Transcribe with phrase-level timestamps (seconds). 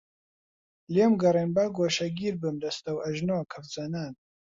[0.93, 4.13] لێم گەڕێن با گۆشەگیر بم دەستەوئەژنۆ کەفزەنان